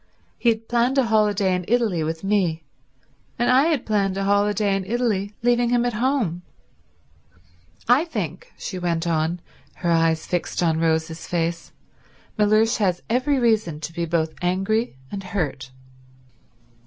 He 0.39 0.49
had 0.49 0.67
planned 0.67 0.97
a 0.97 1.03
holiday 1.03 1.53
in 1.53 1.63
Italy 1.67 2.03
with 2.03 2.23
me, 2.23 2.63
and 3.37 3.51
I 3.51 3.65
had 3.65 3.85
planned 3.85 4.17
a 4.17 4.23
holiday 4.23 4.75
in 4.75 4.83
Italy 4.83 5.35
leaving 5.43 5.69
him 5.69 5.85
at 5.85 5.93
home. 5.93 6.41
I 7.87 8.05
think," 8.05 8.51
she 8.57 8.79
went 8.79 9.05
on, 9.05 9.41
her 9.75 9.91
eyes 9.91 10.25
fixed 10.25 10.63
on 10.63 10.79
Rose's 10.79 11.27
face, 11.27 11.71
"Mellersh 12.35 12.77
has 12.77 13.03
every 13.11 13.37
reason 13.37 13.79
to 13.79 13.93
be 13.93 14.05
both 14.05 14.33
angry 14.41 14.95
and 15.11 15.21
hurt." 15.23 15.69